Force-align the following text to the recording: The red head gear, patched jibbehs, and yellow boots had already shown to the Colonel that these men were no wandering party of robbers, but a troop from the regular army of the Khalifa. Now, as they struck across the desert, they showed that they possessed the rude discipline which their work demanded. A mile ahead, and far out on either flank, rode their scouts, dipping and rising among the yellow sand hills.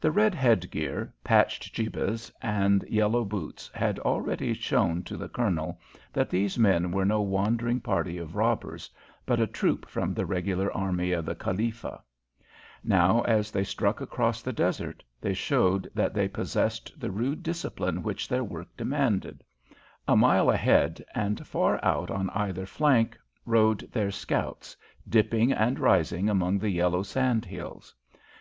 The 0.00 0.10
red 0.10 0.34
head 0.34 0.68
gear, 0.72 1.14
patched 1.22 1.72
jibbehs, 1.76 2.28
and 2.42 2.82
yellow 2.88 3.24
boots 3.24 3.70
had 3.72 4.00
already 4.00 4.52
shown 4.52 5.04
to 5.04 5.16
the 5.16 5.28
Colonel 5.28 5.78
that 6.12 6.28
these 6.28 6.58
men 6.58 6.90
were 6.90 7.04
no 7.04 7.20
wandering 7.20 7.78
party 7.80 8.18
of 8.18 8.34
robbers, 8.34 8.90
but 9.24 9.38
a 9.38 9.46
troop 9.46 9.86
from 9.88 10.12
the 10.12 10.26
regular 10.26 10.72
army 10.76 11.12
of 11.12 11.24
the 11.24 11.36
Khalifa. 11.36 12.02
Now, 12.82 13.20
as 13.20 13.52
they 13.52 13.62
struck 13.62 14.00
across 14.00 14.42
the 14.42 14.52
desert, 14.52 15.04
they 15.20 15.34
showed 15.34 15.88
that 15.94 16.14
they 16.14 16.26
possessed 16.26 16.92
the 16.98 17.12
rude 17.12 17.44
discipline 17.44 18.02
which 18.02 18.26
their 18.26 18.42
work 18.42 18.76
demanded. 18.76 19.44
A 20.08 20.16
mile 20.16 20.50
ahead, 20.50 21.00
and 21.14 21.46
far 21.46 21.78
out 21.84 22.10
on 22.10 22.28
either 22.30 22.66
flank, 22.66 23.16
rode 23.46 23.88
their 23.92 24.10
scouts, 24.10 24.76
dipping 25.08 25.52
and 25.52 25.78
rising 25.78 26.28
among 26.28 26.58
the 26.58 26.70
yellow 26.70 27.04
sand 27.04 27.44
hills. 27.44 27.94